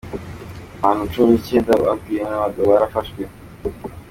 [0.81, 3.21] Abantu cumi n'icenda, bagwiriyemwo abagabo, barafashwe.